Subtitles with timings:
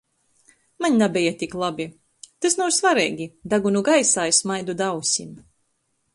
[0.85, 1.87] Maņ nabeja tik labi...
[2.47, 3.29] Tys nav svareigi!
[3.55, 5.39] Dagunu gaisā i smaidu da ausim...